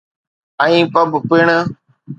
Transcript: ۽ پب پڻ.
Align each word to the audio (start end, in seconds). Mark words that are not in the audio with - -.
۽ 0.65 0.73
پب 0.97 1.09
پڻ. 1.29 1.47